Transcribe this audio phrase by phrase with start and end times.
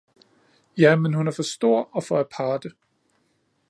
[0.75, 2.71] Ja, men han er for stor og for aparte